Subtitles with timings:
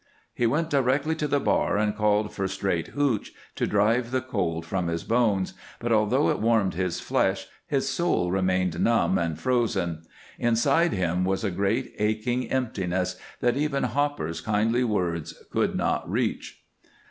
[0.33, 4.65] He went directly to the bar and called for straight "hootch," to drive the cold
[4.65, 10.01] from his bones, but, although it warmed his flesh, his soul remained numb and frozen.
[10.39, 16.63] Inside him was a great aching emptiness that even Hopper's kindly words could not reach.